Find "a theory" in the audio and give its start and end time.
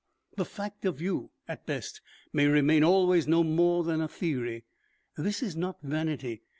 4.01-4.63